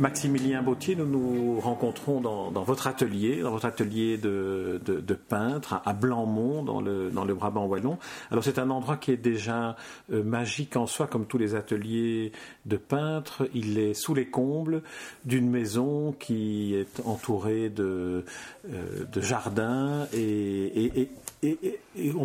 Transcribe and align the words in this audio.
Maximilien 0.00 0.62
Bautier, 0.62 0.96
nous 0.96 1.04
nous 1.04 1.60
rencontrons 1.60 2.22
dans, 2.22 2.50
votre 2.62 2.86
atelier, 2.86 3.42
dans 3.42 3.50
votre 3.50 3.66
atelier 3.66 4.16
de, 4.16 4.80
peintre 5.28 5.82
à 5.84 5.92
Blancmont, 5.92 6.62
dans 6.62 6.80
le, 6.80 7.10
dans 7.10 7.26
le 7.26 7.34
Brabant 7.34 7.66
wallon. 7.66 7.98
Alors 8.30 8.42
c'est 8.42 8.58
un 8.58 8.70
endroit 8.70 8.96
qui 8.96 9.12
est 9.12 9.18
déjà 9.18 9.76
euh, 10.10 10.22
magique 10.22 10.76
en 10.76 10.86
soi, 10.86 11.06
comme 11.06 11.26
tous 11.26 11.36
les 11.36 11.54
ateliers 11.54 12.32
de 12.64 12.78
peintre. 12.78 13.46
Il 13.52 13.78
est 13.78 13.92
sous 13.92 14.14
les 14.14 14.24
combles 14.24 14.82
d'une 15.26 15.50
maison 15.50 16.12
qui 16.18 16.74
est 16.74 17.00
entourée 17.04 17.68
de, 17.68 18.24
euh, 18.72 19.04
jardins 19.16 20.06
et, 20.14 21.10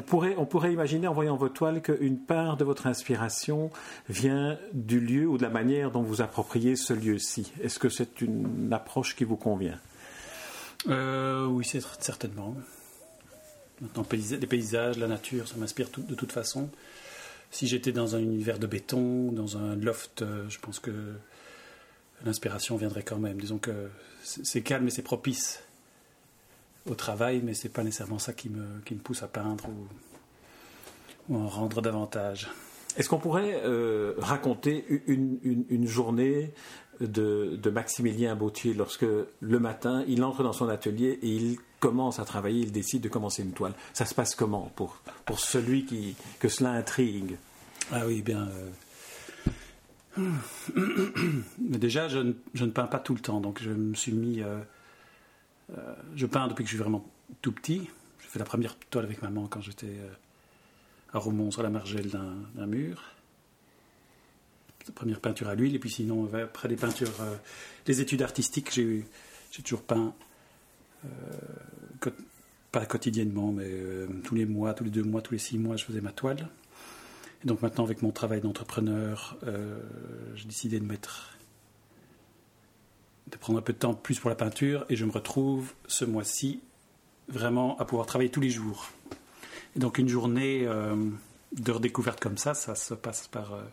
pourrait, 0.02 0.36
on 0.38 0.46
pourrait 0.46 0.74
imaginer 0.74 1.08
en 1.08 1.14
voyant 1.14 1.38
vos 1.38 1.50
toiles 1.50 1.82
qu'une 1.82 2.20
part 2.20 2.58
de 2.58 2.66
votre 2.66 2.88
inspiration 2.88 3.72
vient 4.10 4.60
du 4.74 5.00
lieu 5.00 5.28
ou 5.28 5.38
de 5.38 5.44
la 5.44 5.50
manière 5.50 5.91
dont 5.91 6.02
vous 6.02 6.22
appropriez 6.22 6.76
ce 6.76 6.94
lieu-ci. 6.94 7.54
Est-ce 7.62 7.80
que 7.80 7.90
c'est 7.90 8.22
une 8.22 8.72
approche 8.74 9.16
qui 9.16 9.24
vous 9.24 9.38
convient? 9.38 9.80
Euh, 10.88 11.46
Oui, 11.48 11.66
c'est 11.66 11.82
certainement. 12.00 12.55
les 14.12 14.48
paysages, 14.48 14.98
la 14.98 15.08
nature, 15.08 15.48
ça 15.48 15.55
m'inspire 15.58 15.90
de 15.98 16.16
toute 16.16 16.32
façon. 16.32 16.70
Si 17.52 17.68
j'étais 17.68 17.94
dans 17.94 18.16
un 18.16 18.20
univers 18.20 18.60
de 18.60 18.68
béton, 18.68 19.32
dans 19.32 19.58
un 19.58 19.76
loft, 19.76 20.22
euh, 20.22 20.50
je 20.50 20.60
pense 20.60 20.80
que 20.80 20.91
l'inspiration 22.26 22.76
viendrait 22.76 23.04
quand 23.04 23.20
même. 23.20 23.40
Disons 23.40 23.60
que 23.60 23.90
c'est 24.24 24.62
calme 24.62 24.88
et 24.88 24.91
c'est 24.91 25.04
propice 25.04 25.62
au 26.90 26.96
travail, 26.96 27.41
mais 27.44 27.54
c'est 27.54 27.70
pas 27.70 27.84
nécessairement 27.84 28.20
ça 28.20 28.34
qui 28.34 28.50
me, 28.50 28.80
qui 28.86 28.94
me 28.94 29.00
pousse 29.00 29.24
à 29.24 29.28
peindre 29.28 29.66
ou, 29.68 31.34
ou 31.34 31.38
en 31.38 31.48
rendre 31.48 31.82
davantage. 31.82 32.50
Est-ce 32.98 33.10
qu'on 33.10 33.20
pourrait 33.20 33.62
euh, 33.66 34.14
raconter 34.18 34.86
une, 35.08 35.40
une, 35.44 35.66
une 35.70 35.88
journée 35.88 36.54
de, 37.02 37.58
de, 37.62 37.70
Maximilien 37.70 38.36
Bautier 38.36 38.74
lorsque 38.74 39.05
le 39.40 39.60
matin 39.60 40.05
il 40.08 40.24
entre 40.24 40.44
dans 40.44 40.54
son 40.54 40.70
atelier 40.70 41.20
et 41.22 41.27
il 41.27 41.58
commence 41.82 42.20
à 42.20 42.26
travailler, 42.26 42.62
il 42.62 42.72
décide 42.72 43.02
de 43.02 43.10
commencer 43.10 43.44
une 43.44 43.52
toile 43.52 43.74
Ça 43.94 44.05
se 44.05 44.16
passe 44.16 44.34
comment 44.34 44.72
pour, 44.76 45.02
pour 45.26 45.40
celui 45.40 45.86
qui, 45.86 46.16
que 46.40 46.48
cela 46.48 46.72
intrigue? 46.72 47.36
Ah 47.92 48.08
oui, 48.08 48.22
bien. 48.22 48.48
Euh... 48.48 48.70
Mais 51.60 51.77
déjà, 51.77 52.08
je 52.08 52.20
ne, 52.20 52.34
je 52.54 52.64
ne, 52.66 52.72
peins 52.72 52.88
pas 52.88 52.99
tout 52.99 53.14
le 53.14 53.20
temps, 53.20 53.42
donc 53.42 53.62
je 53.62 53.72
me 53.72 53.94
suis 53.94 54.14
mis. 54.14 54.42
Euh, 54.42 54.46
euh, 54.46 54.62
je 56.16 56.26
peins 56.26 56.48
depuis 56.48 56.63
que 56.63 56.70
je 56.70 56.76
suis 56.76 56.82
vraiment 56.82 57.05
tout 57.41 57.52
petit. 57.52 57.88
J'ai 58.21 58.27
fait 58.27 58.40
la 58.40 58.46
première 58.46 58.77
toile 58.77 59.05
avec 59.05 59.21
maman 59.21 59.48
quand 59.48 59.62
j'étais 59.62 59.88
euh, 59.88 60.10
à 61.13 61.20
Romont 61.20 61.52
sur 61.52 61.63
la 61.63 61.70
margelle 61.70 62.10
d'un 62.10 62.66
mur. 62.66 63.04
La 64.88 64.94
première 64.94 65.19
peinture 65.19 65.50
à 65.50 65.56
l'huile, 65.56 65.74
et 65.74 65.80
puis 65.80 65.90
sinon, 65.90 66.31
après 66.34 66.68
les 66.68 66.75
peintures, 66.75 67.19
euh, 67.22 67.36
les 67.88 68.02
études 68.02 68.22
artistiques, 68.22 68.72
j'ai 68.72 69.03
toujours 69.63 69.81
peint, 69.81 70.13
pas 72.72 72.86
quotidiennement, 72.86 73.52
mais 73.52 73.68
tous 74.24 74.36
les 74.36 74.46
mois, 74.46 74.75
tous 74.75 74.84
les 74.84 74.91
deux 74.91 75.03
mois, 75.03 75.24
tous 75.24 75.34
les 75.34 75.40
six 75.40 75.58
mois, 75.58 75.75
je 75.75 75.86
faisais 75.86 76.02
ma 76.02 76.12
toile. 76.12 76.50
Et 77.44 77.47
donc 77.47 77.63
maintenant, 77.63 77.84
avec 77.84 78.03
mon 78.03 78.12
travail 78.12 78.41
d'entrepreneur, 78.41 79.38
j'ai 80.36 80.46
décidé 80.46 80.80
de 80.80 80.86
mettre 80.86 81.36
de 83.28 83.38
prendre 83.38 83.59
un 83.59 83.62
peu 83.62 83.73
de 83.73 83.78
temps 83.78 83.94
plus 83.94 84.19
pour 84.19 84.29
la 84.29 84.35
peinture 84.35 84.85
et 84.90 84.95
je 84.95 85.06
me 85.06 85.12
retrouve 85.12 85.73
ce 85.88 86.06
mois-ci 86.06 86.62
vraiment 87.28 87.78
à 87.79 87.85
pouvoir 87.85 88.06
travailler 88.06 88.29
tous 88.29 88.41
les 88.41 88.50
jours. 88.50 88.90
Et 89.75 89.79
donc 89.79 89.97
une 89.97 90.07
journée 90.07 90.66
euh, 90.66 90.96
de 91.53 91.72
redécouverte 91.72 92.19
comme 92.19 92.38
ça, 92.38 92.53
ça 92.53 92.75
se 92.75 92.94
passe 92.94 93.28
par 93.28 93.53
euh, 93.53 93.64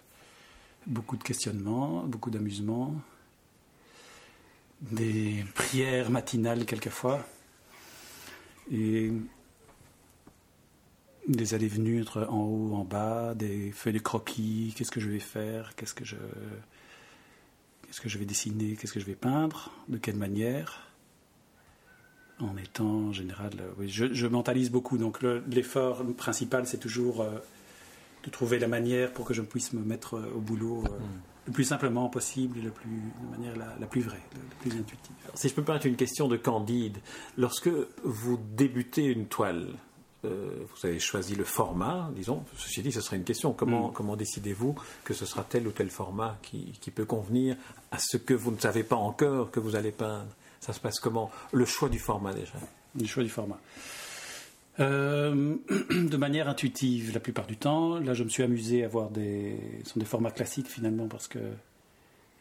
beaucoup 0.86 1.16
de 1.16 1.22
questionnements, 1.22 2.04
beaucoup 2.04 2.30
d'amusement, 2.30 2.94
des 4.80 5.44
prières 5.54 6.10
matinales 6.10 6.64
quelquefois 6.64 7.24
et 8.70 9.12
des 11.28 11.54
allées-venues 11.54 12.02
entre 12.02 12.26
en 12.28 12.40
haut, 12.40 12.74
en 12.74 12.84
bas, 12.84 13.34
des 13.34 13.70
feuilles 13.70 13.92
de 13.92 13.98
croquis, 14.00 14.74
qu'est-ce 14.76 14.90
que 14.90 14.98
je 14.98 15.08
vais 15.08 15.20
faire, 15.20 15.76
qu'est-ce 15.76 15.94
que 15.94 16.04
je 16.04 16.16
Qu'est-ce 17.92 18.00
que 18.00 18.08
je 18.08 18.16
vais 18.16 18.24
dessiner? 18.24 18.74
Qu'est-ce 18.74 18.94
que 18.94 19.00
je 19.00 19.04
vais 19.04 19.14
peindre? 19.14 19.70
De 19.86 19.98
quelle 19.98 20.16
manière? 20.16 20.88
En 22.40 22.56
étant 22.56 22.86
en 22.86 23.12
général. 23.12 23.50
Euh, 23.60 23.70
oui, 23.76 23.90
je, 23.90 24.26
mentalise 24.26 24.70
beaucoup. 24.70 24.96
Donc 24.96 25.18
l'effort 25.46 26.02
principal, 26.16 26.66
c'est 26.66 26.78
toujours 26.78 27.20
euh, 27.20 27.32
de 28.24 28.30
trouver 28.30 28.58
la 28.58 28.66
manière 28.66 29.12
pour 29.12 29.26
que 29.26 29.34
je 29.34 29.42
puisse 29.42 29.74
me 29.74 29.84
mettre 29.84 30.14
euh, 30.14 30.32
au 30.34 30.40
boulot 30.40 30.84
hmm. 30.84 31.20
le 31.48 31.52
plus 31.52 31.64
simplement 31.64 32.08
possible 32.08 32.56
et 32.60 32.62
le 32.62 32.70
plus, 32.70 32.88
de 32.88 33.30
manière 33.30 33.54
la, 33.58 33.86
plus 33.86 34.00
vraie, 34.00 34.22
la, 34.32 34.56
plus 34.62 34.70
intuitive. 34.70 35.14
si 35.34 35.50
je 35.50 35.54
peux 35.54 35.62
permettre 35.62 35.84
une 35.84 35.96
question 35.96 36.28
de 36.28 36.38
candide, 36.38 36.96
lorsque 37.36 37.68
vous 38.04 38.40
débutez 38.56 39.04
une 39.04 39.26
toile, 39.26 39.66
euh, 40.24 40.64
vous 40.70 40.86
avez 40.86 41.00
choisi 41.00 41.34
le 41.34 41.44
format, 41.44 42.10
disons. 42.14 42.44
Ceci 42.56 42.82
dit, 42.82 42.92
ce 42.92 43.00
serait 43.00 43.16
une 43.16 43.24
question. 43.24 43.52
Comment, 43.52 43.88
mm. 43.88 43.92
comment 43.92 44.16
décidez-vous 44.16 44.76
que 45.04 45.14
ce 45.14 45.26
sera 45.26 45.44
tel 45.44 45.66
ou 45.66 45.72
tel 45.72 45.90
format 45.90 46.38
qui, 46.42 46.72
qui, 46.80 46.90
peut 46.90 47.04
convenir 47.04 47.56
à 47.90 47.98
ce 47.98 48.16
que 48.16 48.34
vous 48.34 48.52
ne 48.52 48.58
savez 48.58 48.84
pas 48.84 48.96
encore 48.96 49.50
que 49.50 49.58
vous 49.58 49.74
allez 49.74 49.90
peindre? 49.90 50.30
Ça 50.60 50.72
se 50.72 50.78
passe 50.80 51.00
comment? 51.00 51.30
Le 51.52 51.64
choix 51.64 51.88
du 51.88 51.98
format 51.98 52.32
déjà. 52.32 52.52
Le 52.98 53.06
choix 53.06 53.24
du 53.24 53.28
format. 53.28 53.58
Euh, 54.80 55.56
de 55.90 56.16
manière 56.16 56.48
intuitive 56.48 57.12
la 57.12 57.20
plupart 57.20 57.46
du 57.46 57.56
temps. 57.56 57.98
Là, 57.98 58.14
je 58.14 58.22
me 58.22 58.28
suis 58.28 58.44
amusé 58.44 58.84
à 58.84 58.88
voir 58.88 59.10
des, 59.10 59.58
ce 59.84 59.90
sont 59.90 60.00
des 60.00 60.06
formats 60.06 60.30
classiques 60.30 60.68
finalement 60.68 61.08
parce 61.08 61.26
que 61.26 61.40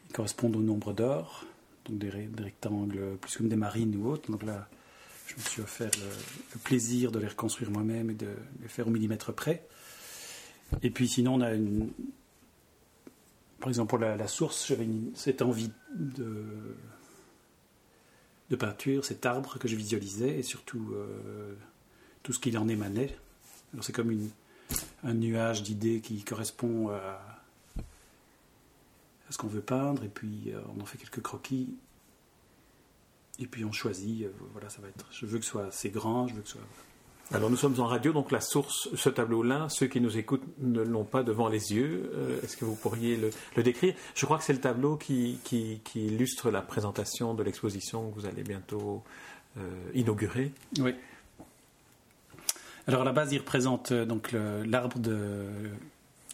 ils 0.08 0.12
correspondent 0.12 0.56
au 0.56 0.60
nombre 0.60 0.92
d'or, 0.92 1.44
donc 1.86 1.98
des, 1.98 2.10
des, 2.10 2.42
rectangles 2.42 3.16
plus 3.20 3.36
comme 3.36 3.48
des 3.48 3.56
marines 3.56 3.96
ou 3.96 4.08
autres. 4.08 4.30
Donc 4.30 4.42
là, 4.44 4.68
je 5.32 5.42
me 5.42 5.48
suis 5.48 5.62
offert 5.62 5.90
le, 5.98 6.58
plaisir 6.60 7.10
de 7.10 7.18
les 7.18 7.28
reconstruire 7.28 7.70
moi-même 7.70 8.10
et 8.10 8.14
de 8.14 8.28
les 8.60 8.68
faire 8.68 8.86
au 8.86 8.90
millimètre 8.90 9.32
près. 9.32 9.66
Et 10.82 10.90
puis 10.90 11.08
sinon, 11.08 11.34
on 11.34 11.40
a 11.40 11.52
une. 11.52 11.90
Par 13.60 13.68
exemple, 13.68 13.90
pour 13.90 13.98
la, 13.98 14.28
source, 14.28 14.66
j'avais 14.66 14.88
cette 15.14 15.40
envie 15.40 15.70
de, 15.94 16.76
peinture, 18.58 19.04
cet 19.04 19.24
arbre 19.24 19.58
que 19.58 19.68
je 19.68 19.76
visualisais 19.76 20.38
et 20.38 20.42
surtout 20.42 20.92
euh, 20.94 21.54
tout 22.22 22.34
ce 22.34 22.38
qu'il 22.38 22.58
en 22.58 22.68
émanait. 22.68 23.16
Alors 23.72 23.82
c'est 23.84 23.94
comme 23.94 24.14
un 25.04 25.14
nuage 25.14 25.62
d'idées 25.62 26.00
qui 26.00 26.22
correspond 26.22 26.90
à, 26.90 27.22
à 27.78 29.30
ce 29.32 29.38
qu'on 29.38 29.46
veut 29.46 29.62
peindre 29.62 30.04
et 30.04 30.08
puis 30.08 30.52
euh, 30.52 30.60
on 30.76 30.82
en 30.82 30.84
fait 30.84 30.98
quelques 30.98 31.22
croquis 31.22 31.74
et 33.38 33.46
puis 33.46 33.64
on 33.64 33.72
choisit, 33.72 34.24
euh, 34.24 34.30
voilà, 34.52 34.68
ça 34.68 34.80
va 34.82 34.88
être. 34.88 35.06
Je 35.12 35.26
veux 35.26 35.38
que 35.38 35.44
ce 35.44 35.50
soit 35.50 35.66
assez 35.66 35.90
grand, 35.90 36.28
je 36.28 36.34
veux 36.34 36.42
que 36.42 36.48
ce 36.48 36.54
soit. 36.54 36.66
Alors 37.32 37.48
nous 37.48 37.56
sommes 37.56 37.80
en 37.80 37.86
radio, 37.86 38.12
donc 38.12 38.30
la 38.30 38.42
source, 38.42 38.90
ce 38.94 39.08
tableau-là, 39.08 39.68
ceux 39.70 39.86
qui 39.86 40.02
nous 40.02 40.18
écoutent 40.18 40.44
ne 40.58 40.82
l'ont 40.82 41.04
pas 41.04 41.22
devant 41.22 41.48
les 41.48 41.72
yeux. 41.72 42.10
Euh, 42.14 42.42
est-ce 42.42 42.58
que 42.58 42.66
vous 42.66 42.74
pourriez 42.74 43.16
le, 43.16 43.62
décrire? 43.62 43.94
Je 44.14 44.26
crois 44.26 44.36
que 44.36 44.44
c'est 44.44 44.52
le 44.52 44.60
tableau 44.60 44.96
qui, 44.96 45.38
qui, 45.44 45.80
illustre 45.94 46.50
la 46.50 46.60
présentation 46.60 47.32
de 47.32 47.42
l'exposition 47.42 48.10
que 48.10 48.20
vous 48.20 48.26
allez 48.26 48.42
bientôt 48.42 49.02
euh, 49.56 49.60
inaugurer. 49.94 50.52
Oui. 50.78 50.94
Alors 52.86 53.02
à 53.02 53.04
la 53.04 53.12
base, 53.12 53.32
il 53.32 53.38
représente 53.38 53.92
donc 53.92 54.32
l'arbre 54.32 54.98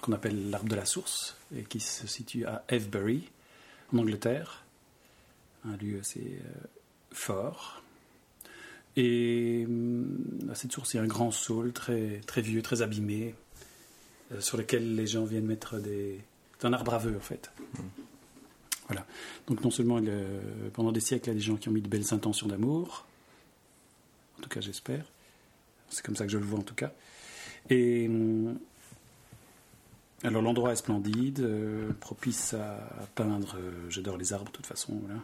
qu'on 0.00 0.12
appelle 0.12 0.50
l'arbre 0.50 0.68
de 0.68 0.74
la 0.74 0.86
source 0.86 1.36
et 1.54 1.62
qui 1.62 1.78
se 1.78 2.08
situe 2.08 2.44
à 2.44 2.64
Avebury, 2.68 3.28
en 3.92 3.98
Angleterre, 3.98 4.64
un 5.64 5.76
lieu 5.76 6.00
assez 6.00 6.40
fort. 7.12 7.82
Et 8.96 9.66
à 10.50 10.54
cette 10.54 10.72
source, 10.72 10.94
il 10.94 10.96
y 10.96 11.00
a 11.00 11.02
un 11.02 11.06
grand 11.06 11.30
saule 11.30 11.72
très, 11.72 12.20
très 12.26 12.40
vieux, 12.40 12.62
très 12.62 12.82
abîmé, 12.82 13.34
euh, 14.32 14.40
sur 14.40 14.56
lequel 14.56 14.96
les 14.96 15.06
gens 15.06 15.24
viennent 15.24 15.46
mettre 15.46 15.78
des. 15.78 16.20
C'est 16.58 16.66
un 16.66 16.72
arbre 16.72 16.94
aveu, 16.94 17.16
en 17.16 17.20
fait. 17.20 17.52
Voilà. 18.88 19.06
Donc, 19.46 19.62
non 19.62 19.70
seulement 19.70 20.00
pendant 20.72 20.92
des 20.92 21.00
siècles, 21.00 21.28
il 21.28 21.32
y 21.32 21.36
a 21.36 21.38
des 21.38 21.44
gens 21.44 21.56
qui 21.56 21.68
ont 21.68 21.72
mis 21.72 21.82
de 21.82 21.88
belles 21.88 22.12
intentions 22.12 22.48
d'amour, 22.48 23.06
en 24.38 24.42
tout 24.42 24.48
cas, 24.48 24.60
j'espère. 24.60 25.04
C'est 25.90 26.04
comme 26.04 26.16
ça 26.16 26.24
que 26.24 26.32
je 26.32 26.38
le 26.38 26.44
vois, 26.44 26.58
en 26.58 26.62
tout 26.62 26.74
cas. 26.74 26.92
Et. 27.70 28.08
Alors, 30.24 30.42
l'endroit 30.42 30.72
est 30.72 30.76
splendide, 30.76 31.40
euh, 31.40 31.92
propice 32.00 32.54
à, 32.54 32.88
peindre. 33.14 33.56
Euh, 33.56 33.88
j'adore 33.88 34.16
les 34.16 34.32
arbres, 34.32 34.50
de 34.50 34.56
toute 34.56 34.66
façon, 34.66 34.98
voilà. 35.04 35.20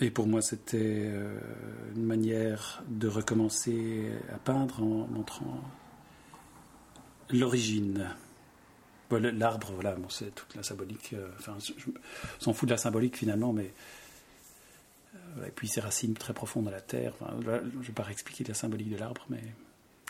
Et 0.00 0.10
pour 0.10 0.26
moi, 0.26 0.40
c'était 0.42 0.78
euh, 0.80 1.38
une 1.96 2.04
manière 2.04 2.82
de 2.88 3.08
recommencer 3.08 4.10
à 4.32 4.38
peindre 4.38 4.82
en 4.82 5.06
montrant 5.08 5.60
l'origine. 7.30 8.08
L'arbre, 9.10 9.72
voilà, 9.72 9.96
c'est 10.08 10.34
toute 10.34 10.54
la 10.54 10.62
symbolique. 10.62 11.14
Euh, 11.14 11.28
enfin, 11.38 11.56
je, 11.60 11.72
s'en 12.38 12.52
fout 12.52 12.68
de 12.68 12.74
la 12.74 12.78
symbolique 12.78 13.16
finalement, 13.16 13.52
mais 13.52 13.72
et 15.46 15.50
puis 15.50 15.68
ses 15.68 15.80
racines 15.80 16.14
très 16.14 16.32
profondes 16.32 16.64
dans 16.64 16.70
la 16.70 16.80
terre. 16.80 17.14
je 17.42 17.50
ne 17.50 17.82
vais 17.82 17.92
pas 17.92 18.02
réexpliquer 18.02 18.44
la 18.44 18.54
symbolique 18.54 18.90
de 18.90 18.96
l'arbre, 18.96 19.24
mais. 19.28 19.42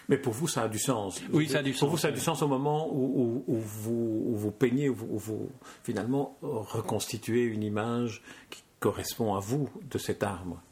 Mais 0.08 0.16
pour 0.16 0.32
vous, 0.32 0.48
ça 0.48 0.62
a 0.62 0.68
du 0.68 0.78
sens. 0.78 1.20
Oui, 1.32 1.48
ça 1.48 1.58
a 1.58 1.62
du 1.62 1.72
pour 1.72 1.80
sens. 1.80 1.90
vous, 1.90 1.98
ça 1.98 2.08
a 2.08 2.12
du 2.12 2.20
sens 2.20 2.40
au 2.40 2.48
moment 2.48 2.88
où, 2.90 3.44
vous, 3.46 4.34
vous, 4.34 4.50
peignez, 4.50 4.88
où 4.88 4.94
vous, 4.94 5.50
finalement 5.82 6.38
reconstituez 6.40 7.44
une 7.44 7.62
image 7.62 8.22
qui 8.48 8.62
correspond 8.80 9.34
à 9.34 9.40
vous 9.40 9.68
de 9.90 9.98
cet 9.98 10.22
arbre. 10.22 10.62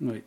Oui. 0.00 0.22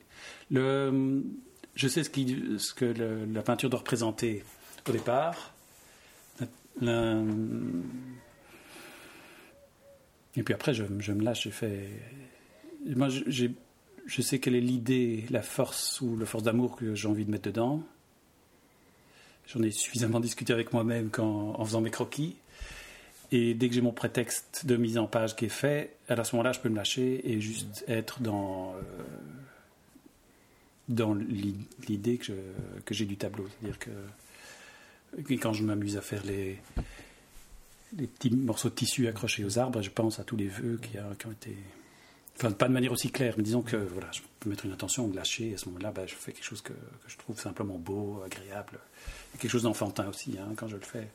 Je 0.51 1.88
sais 1.88 2.04
ce, 2.04 2.10
que 2.10 2.86
la 3.31 3.42
peinture 3.42 3.69
doit 3.69 3.80
représenter 3.80 4.44
au 4.88 4.92
départ. 4.92 5.54
et 6.81 6.88
puis 10.44 10.54
après, 10.54 10.74
je, 10.74 10.84
je 11.00 11.12
me 11.13 11.24
lâche, 11.24 11.44
je 11.44 11.50
fais. 11.50 11.88
Moi, 12.86 13.10
j'ai 13.10 13.54
je 14.10 14.22
sais 14.24 14.40
quelle 14.40 14.56
est 14.56 14.62
l'idée, 14.62 15.25
la 15.30 15.44
force 15.44 16.01
ou 16.01 16.18
la 16.18 16.25
force 16.25 16.44
d'amour 16.44 16.75
que 16.75 16.96
j'ai 16.96 17.07
envie 17.07 17.25
de 17.25 17.31
mettre 17.31 17.44
dedans. 17.44 17.84
J'en 19.46 19.62
ai 19.62 19.72
suffisamment 19.72 20.19
discuté 20.19 20.51
avec 20.51 20.74
moi-même 20.74 21.12
en 21.18 21.63
faisant 21.63 21.81
mes 21.81 21.92
croquis. 21.92 22.36
Et 23.31 23.54
dès 23.54 23.70
que 23.70 23.76
j'ai 23.76 23.81
mon 23.81 23.92
prétexte 23.92 24.66
de 24.66 24.76
mise 24.76 24.98
en 24.98 25.08
page 25.08 25.36
qui 25.36 25.46
est 25.46 25.50
fait, 25.50 25.96
à 26.08 26.24
ce 26.24 26.36
moment-là, 26.36 26.52
je 26.52 26.60
peux 26.60 26.70
me 26.70 26.76
lâcher 26.76 27.30
et 27.31 27.40
juste 27.40 27.84
être 27.88 28.22
dans, 28.22 28.74
euh, 28.74 29.04
dans 30.88 31.14
l'idée 31.14 32.18
que, 32.18 32.34
que 32.86 32.94
j'ai 32.94 33.06
du 33.06 33.18
tableau. 33.18 33.48
C'est-à-dire 33.48 33.80
que, 33.80 35.34
quand 35.36 35.54
je 35.54 35.64
m'amuse 35.64 35.98
à 35.98 36.02
faire 36.02 36.24
les, 36.26 36.58
les 37.98 38.08
petits 38.08 38.31
morceaux 38.31 38.70
de 38.70 38.76
tissu 38.76 39.08
accrochés 39.08 39.46
aux 39.46 39.60
arbres, 39.60 39.82
je 39.82 39.92
pense 39.92 40.20
à 40.20 40.24
tous 40.24 40.36
les 40.36 40.48
vœux 40.48 40.80
qui, 40.82 40.98
qui 41.20 41.25
ont 41.28 41.32
été 41.32 41.56
Enfin, 42.40 42.52
pas 42.52 42.70
de 42.70 42.74
manière 42.74 42.94
aussi 42.94 43.12
claire, 43.12 43.34
mais 43.36 43.44
disons 43.44 43.62
que 43.62 43.75
voilà, 43.75 44.10
je 44.14 44.22
peux 44.40 44.50
mettre 44.50 44.66
une 44.66 44.72
intention 44.72 45.10
de 45.10 45.16
lâcher, 45.16 45.50
et 45.50 45.54
à 45.56 45.58
ce 45.58 45.66
moment-là, 45.66 45.92
ben, 45.92 46.08
je 46.08 46.16
fais 46.16 46.32
quelque 46.32 46.46
chose 46.46 46.62
que, 46.62 46.72
que, 46.72 47.10
je 47.10 47.18
trouve 47.18 47.38
simplement 47.38 47.78
beau, 47.78 48.22
agréable. 48.25 48.80
quelque 49.38 49.52
chose 49.52 49.64
d'enfantin 49.64 50.08
aussi, 50.08 50.38
hein, 50.40 50.54
quand 50.56 50.70
je 50.70 50.78
le 50.78 50.82
fais. 50.82 51.10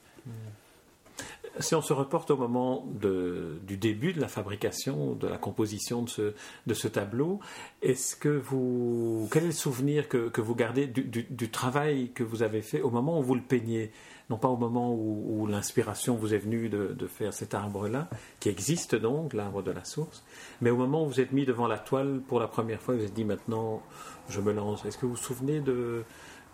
Si 1.60 1.76
on 1.76 1.82
se 1.82 1.92
reporte 1.92 2.32
au 2.32 2.36
moment 2.36 2.84
de, 3.00 3.60
du 3.64 3.76
début 3.76 4.12
de 4.12 4.20
la 4.20 4.26
fabrication, 4.26 5.14
de 5.14 5.28
la 5.28 5.38
composition 5.38 6.02
de 6.02 6.08
ce, 6.08 6.34
de 6.66 6.88
tableau, 6.88 7.38
est-ce 7.80 8.16
que 8.16 8.28
vous, 8.28 9.28
quel 9.30 9.44
est 9.44 9.48
le 9.48 9.52
souvenir 9.52 10.08
que, 10.08 10.40
vous 10.40 10.54
gardez 10.56 10.88
du, 10.88 11.50
travail 11.50 12.10
que 12.12 12.24
vous 12.24 12.42
avez 12.42 12.60
fait 12.60 12.82
au 12.82 12.90
moment 12.90 13.20
où 13.20 13.22
vous 13.22 13.36
le 13.36 13.40
peignez? 13.40 13.92
Non 14.30 14.38
pas 14.38 14.48
au 14.48 14.56
moment 14.56 14.92
où, 14.94 15.46
l'inspiration 15.46 16.16
vous 16.16 16.34
est 16.34 16.38
venue 16.38 16.68
de, 16.68 17.06
faire 17.06 17.32
cet 17.32 17.54
arbre-là, 17.54 18.08
qui 18.40 18.48
existe 18.48 18.96
donc, 18.96 19.32
l'arbre 19.32 19.62
de 19.62 19.70
la 19.70 19.84
source, 19.84 20.24
mais 20.60 20.70
au 20.70 20.76
moment 20.76 21.04
où 21.04 21.06
vous 21.06 21.20
êtes 21.20 21.30
mis 21.30 21.44
devant 21.44 21.68
la 21.68 21.78
toile 21.78 22.20
pour 22.26 22.40
la 22.40 22.48
première 22.48 22.80
fois, 22.80 22.94
vous 22.94 23.00
vous 23.00 23.06
êtes 23.06 23.14
dit 23.14 23.24
maintenant, 23.24 23.80
je 24.28 24.40
me 24.40 24.52
lance. 24.52 24.84
Est-ce 24.84 24.98
que 24.98 25.06
vous 25.06 25.14
vous 25.14 25.22
souvenez 25.22 25.60
de, 25.60 26.04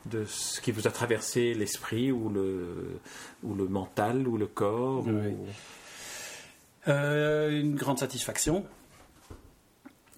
de 0.06 0.24
ce 0.24 0.60
qui 0.60 0.72
vous 0.72 0.86
a 0.86 0.90
traversé 0.90 1.54
l'esprit 1.54 2.10
ou 2.10 2.28
le, 2.28 3.00
ou 3.42 3.54
le 3.54 3.68
mental 3.68 4.26
ou 4.26 4.36
le 4.36 4.46
corps 4.46 5.06
euh, 6.88 7.60
Une 7.60 7.74
grande 7.74 7.98
satisfaction. 7.98 8.64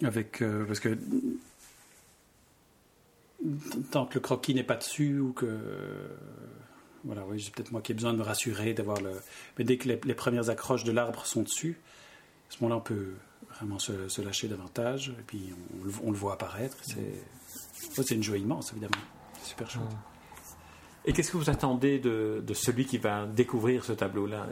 Avec, 0.02 0.42
euh, 0.42 0.64
parce 0.64 0.80
que 0.80 0.98
tant 3.90 4.06
que 4.06 4.14
le 4.14 4.20
croquis 4.20 4.54
n'est 4.54 4.64
pas 4.64 4.76
dessus 4.76 5.18
ou 5.18 5.32
que 5.32 5.46
voilà, 7.04 7.24
oui, 7.26 7.40
c'est 7.42 7.52
peut-être 7.52 7.72
moi 7.72 7.82
qui 7.82 7.92
ai 7.92 7.94
besoin 7.94 8.12
de 8.12 8.18
me 8.18 8.22
rassurer, 8.22 8.74
d'avoir 8.74 9.00
le. 9.00 9.12
Mais 9.58 9.64
dès 9.64 9.76
que 9.76 9.88
les, 9.88 10.14
premières 10.14 10.50
accroches 10.50 10.84
de 10.84 10.92
l'arbre 10.92 11.26
sont 11.26 11.42
dessus, 11.42 11.80
à 12.48 12.54
ce 12.54 12.62
moment-là, 12.62 12.78
on 12.78 12.84
peut 12.84 13.14
vraiment 13.56 13.78
se, 13.78 14.20
lâcher 14.22 14.46
davantage, 14.46 15.12
et 15.18 15.22
puis 15.26 15.52
on, 16.04 16.10
le 16.10 16.16
voit 16.16 16.34
apparaître. 16.34 16.76
C'est, 16.82 17.14
c'est 17.74 18.14
une 18.14 18.22
joie 18.22 18.38
immense, 18.38 18.70
évidemment. 18.70 19.02
Super 19.42 19.70
chouette. 19.70 19.86
Et 21.04 21.12
qu'est-ce 21.12 21.32
que 21.32 21.36
vous 21.36 21.50
attendez 21.50 21.98
de, 21.98 22.42
celui 22.54 22.86
qui 22.86 22.98
va 22.98 23.26
découvrir 23.26 23.84
ce 23.84 23.92
tableau-là 23.92 24.46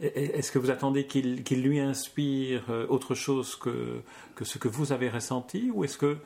Est-ce 0.00 0.50
que 0.50 0.58
vous 0.58 0.70
attendez 0.70 1.06
qu'il, 1.06 1.62
lui 1.62 1.80
inspire 1.80 2.64
euh, 2.70 2.86
autre 2.88 3.14
chose 3.14 3.56
que, 3.56 4.00
que 4.34 4.44
ce 4.44 4.56
que 4.56 4.68
vous 4.68 4.92
avez 4.92 5.10
ressenti 5.10 5.70
Ou 5.70 5.84
est-ce 5.84 5.98
que 5.98 6.16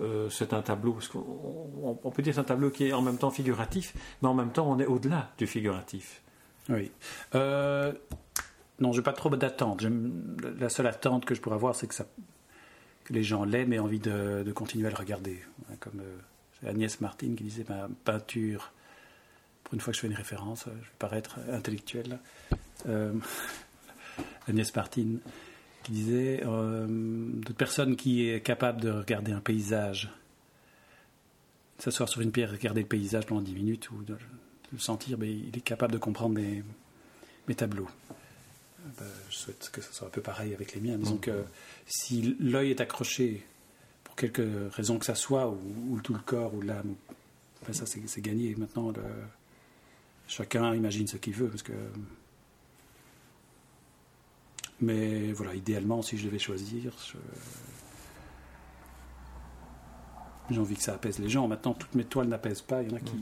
euh, 0.00 0.28
c'est 0.28 0.52
un 0.52 0.62
tableau, 0.62 0.92
parce 0.92 1.08
qu'on, 1.08 1.98
on 2.02 2.10
peut 2.10 2.22
dire 2.22 2.34
c'est 2.34 2.40
un 2.40 2.44
tableau 2.44 2.70
qui 2.70 2.88
est 2.88 2.92
en 2.92 3.02
même 3.02 3.16
temps 3.16 3.30
figuratif, 3.30 3.94
mais 4.20 4.28
en 4.28 4.34
même 4.34 4.50
temps 4.50 4.70
on 4.70 4.78
est 4.78 4.86
au-delà 4.86 5.30
du 5.38 5.46
figuratif. 5.46 6.22
Oui. 6.68 6.90
Euh, 7.34 7.92
non, 8.80 8.92
je 8.92 8.98
n'ai 8.98 9.04
pas 9.04 9.12
trop 9.12 9.30
d'attente. 9.30 9.84
La 10.58 10.68
seule 10.68 10.86
attente 10.86 11.24
que 11.24 11.34
je 11.34 11.40
pourrais 11.40 11.56
avoir, 11.56 11.74
c'est 11.76 11.86
que, 11.86 11.94
ça, 11.94 12.06
que 13.04 13.12
les 13.12 13.22
gens 13.22 13.44
l'aiment 13.44 13.72
et 13.72 13.76
aient 13.76 13.80
envie 13.80 14.00
de, 14.00 14.50
continuer 14.54 14.86
à 14.88 14.90
le 14.90 14.96
regarder. 14.96 15.40
Comme 15.80 16.00
euh, 16.00 16.18
Agnès 16.66 17.00
Martin 17.00 17.34
qui 17.36 17.44
disait 17.44 17.64
ma 17.68 17.88
peinture, 18.04 18.72
pour 19.64 19.74
une 19.74 19.80
fois 19.80 19.92
que 19.92 19.96
je 19.96 20.00
fais 20.00 20.06
une 20.06 20.14
référence, 20.14 20.64
je 20.66 20.70
vais 20.70 20.96
paraître 20.98 21.38
intellectuel. 21.50 22.18
Agnès 24.46 24.74
Martin 24.76 25.16
qui 25.84 25.92
disait 25.92 26.42
euh, 26.44 26.86
toute 27.44 27.56
personne 27.56 27.94
qui 27.94 28.28
est 28.28 28.40
capable 28.40 28.80
de 28.80 28.90
regarder 28.90 29.32
un 29.32 29.40
paysage, 29.40 30.10
s'asseoir 31.78 32.08
sur 32.08 32.22
une 32.22 32.32
pierre 32.32 32.52
et 32.52 32.56
regarder 32.56 32.80
le 32.80 32.88
paysage 32.88 33.26
pendant 33.26 33.42
10 33.42 33.52
minutes 33.54 33.90
ou 33.90 34.02
de, 34.02 34.16
le 34.72 34.78
sentir, 34.78 35.18
mais 35.18 35.30
il 35.30 35.56
est 35.56 35.60
capable 35.60 35.92
de 35.92 35.98
comprendre 35.98 36.34
mes, 36.34 36.64
mes 37.46 37.54
tableaux. 37.54 37.88
Euh, 38.06 38.88
ben, 38.98 39.06
je 39.30 39.36
souhaite 39.36 39.70
que 39.72 39.80
ce 39.80 39.92
soit 39.92 40.08
un 40.08 40.10
peu 40.10 40.22
pareil 40.22 40.54
avec 40.54 40.74
les 40.74 40.80
miens. 40.80 40.96
Disons 40.96 41.18
que 41.18 41.44
si 41.86 42.36
l'œil 42.40 42.70
est 42.70 42.80
accroché, 42.80 43.46
pour 44.14 44.20
quelque 44.20 44.68
raison 44.70 44.98
que 44.98 45.04
ça 45.04 45.16
soit, 45.16 45.48
ou, 45.48 46.00
tout 46.00 46.14
le 46.14 46.20
corps, 46.20 46.54
ou 46.54 46.62
l'âme, 46.62 46.94
ben 47.66 47.72
ça 47.72 47.84
c'est 47.84 48.20
gagné. 48.20 48.54
Maintenant, 48.54 48.92
chacun 50.28 50.72
imagine 50.72 51.08
ce 51.08 51.16
qu'il 51.16 51.34
veut, 51.34 51.48
parce 51.48 51.64
que 51.64 51.72
mais 54.80 55.32
voilà, 55.32 55.54
idéalement, 55.54 56.02
si 56.02 56.16
je 56.16 56.26
devais 56.26 56.38
choisir, 56.38 56.92
j'ai 60.50 60.60
envie 60.60 60.76
que 60.76 60.82
ça 60.82 60.94
apaise 60.94 61.18
les 61.18 61.28
gens. 61.28 61.48
Maintenant, 61.48 61.74
toutes 61.74 61.94
mes 61.94 62.04
toiles 62.04 62.28
n'apaisent 62.28 62.62
pas. 62.62 62.82
Il 62.82 62.90
y 62.90 62.92
en 62.92 62.96
a 62.96 63.00
qui, 63.00 63.18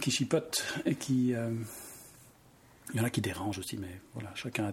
qui 0.00 0.10
chipotent 0.10 0.64
et 0.86 0.94
qui. 0.94 1.34
Euh, 1.34 1.50
il 2.92 3.00
y 3.00 3.02
en 3.02 3.04
a 3.04 3.10
qui 3.10 3.20
dérangent 3.20 3.58
aussi, 3.58 3.76
mais 3.76 4.00
voilà, 4.14 4.34
chacun. 4.34 4.72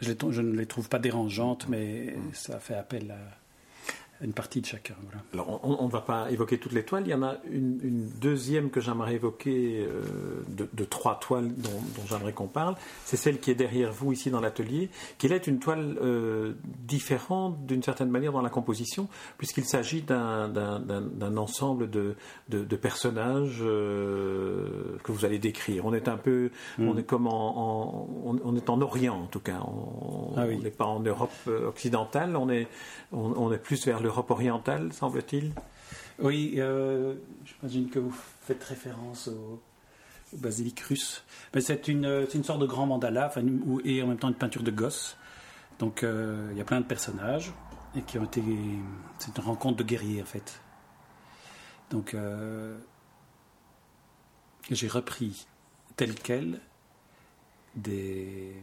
Je, 0.00 0.12
je 0.30 0.40
ne 0.40 0.56
les 0.56 0.66
trouve 0.66 0.88
pas 0.88 0.98
dérangeantes, 0.98 1.68
mais 1.68 2.16
ça 2.32 2.58
fait 2.58 2.74
appel 2.74 3.10
à 3.10 3.43
une 4.20 4.32
partie 4.32 4.60
de 4.60 4.66
chacun. 4.66 4.94
Alors, 5.32 5.60
on 5.64 5.86
ne 5.86 5.90
va 5.90 6.00
pas 6.00 6.30
évoquer 6.30 6.58
toutes 6.58 6.72
les 6.72 6.84
toiles. 6.84 7.02
Il 7.06 7.10
y 7.10 7.14
en 7.14 7.22
a 7.22 7.36
une, 7.50 8.08
deuxième 8.20 8.70
que 8.70 8.80
j'aimerais 8.80 9.14
évoquer, 9.14 9.86
euh, 9.86 10.02
de, 10.48 10.84
trois 10.84 11.18
toiles 11.18 11.52
dont, 11.56 12.06
j'aimerais 12.08 12.32
qu'on 12.32 12.46
parle. 12.46 12.76
C'est 13.04 13.16
celle 13.16 13.38
qui 13.40 13.50
est 13.50 13.54
derrière 13.54 13.92
vous 13.92 14.12
ici 14.12 14.30
dans 14.30 14.40
l'atelier, 14.40 14.88
qui 15.18 15.26
est 15.26 15.46
une 15.46 15.58
toile 15.58 15.96
euh, 16.00 16.54
différente 16.64 17.66
d'une 17.66 17.82
certaine 17.82 18.08
manière 18.08 18.32
dans 18.32 18.42
la 18.42 18.50
composition, 18.50 19.08
puisqu'il 19.36 19.64
s'agit 19.64 20.02
d'un 20.02 21.36
ensemble 21.36 21.90
de, 21.90 22.14
de, 22.48 22.76
personnages 22.76 23.60
euh, 23.62 24.96
que 25.02 25.12
vous 25.12 25.24
allez 25.24 25.38
décrire. 25.38 25.86
On 25.86 25.94
est 25.94 26.08
un 26.08 26.16
peu, 26.16 26.50
mm. 26.78 26.88
on 26.88 26.96
est 26.96 27.04
comme 27.04 27.26
en, 27.26 28.08
on, 28.24 28.56
est 28.56 28.70
en 28.70 28.80
Orient 28.80 29.22
en 29.22 29.26
tout 29.26 29.40
cas. 29.40 29.60
On 29.66 30.34
ah 30.36 30.46
n'est 30.46 30.70
pas 30.70 30.86
en 30.86 31.00
Europe 31.00 31.32
occidentale. 31.46 32.36
On 32.36 32.48
est, 32.48 32.68
on 33.12 33.52
est 33.52 33.58
plus 33.58 33.84
vers 33.86 34.00
l'Europe 34.04 34.30
orientale, 34.30 34.92
semble-t-il 34.92 35.52
Oui, 36.20 36.54
euh, 36.58 37.14
j'imagine 37.44 37.88
que 37.90 37.98
vous 37.98 38.14
faites 38.42 38.62
référence 38.62 39.28
au, 39.28 39.60
basilic 40.34 40.80
russe. 40.80 41.22
Mais 41.54 41.60
c'est 41.60 41.86
une, 41.86 42.26
une, 42.34 42.44
sorte 42.44 42.60
de 42.60 42.66
grand 42.66 42.86
mandala, 42.86 43.32
et 43.84 44.02
en 44.02 44.06
même 44.08 44.18
temps 44.18 44.28
une 44.28 44.34
peinture 44.34 44.62
de 44.62 44.70
gosse. 44.70 45.16
Donc 45.78 46.02
euh, 46.02 46.48
il 46.52 46.58
y 46.58 46.60
a 46.60 46.64
plein 46.64 46.80
de 46.80 46.86
personnages 46.86 47.52
et 47.96 48.02
qui 48.02 48.18
ont 48.18 48.24
été. 48.24 48.42
C'est 49.18 49.36
une 49.36 49.44
rencontre 49.44 49.76
de 49.76 49.84
guerriers 49.84 50.22
en 50.22 50.26
fait. 50.26 50.60
Donc 51.90 52.14
euh, 52.14 52.76
j'ai 54.70 54.88
repris 54.88 55.46
tel 55.96 56.14
quel 56.14 56.60
des 57.76 58.54